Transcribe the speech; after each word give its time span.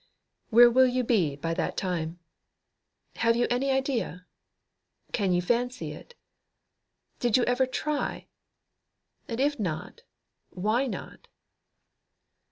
Where 0.49 0.71
will 0.71 0.87
you 0.87 1.03
be 1.03 1.35
by 1.35 1.53
that 1.53 1.77
time? 1.77 2.17
Have 3.17 3.35
you 3.35 3.45
any 3.51 3.69
idea? 3.69 4.25
Can 5.11 5.31
you 5.31 5.43
fancy 5.43 5.91
it? 5.91 6.15
Did 7.19 7.37
you 7.37 7.43
ever 7.43 7.67
try? 7.67 8.25
And 9.27 9.39
if 9.39 9.59
not, 9.59 10.01
why 10.49 10.87
not? 10.87 11.27